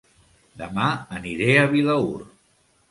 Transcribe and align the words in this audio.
Dema 0.61 0.87
aniré 1.21 1.53
a 1.67 1.71
Vilaür 1.77 2.29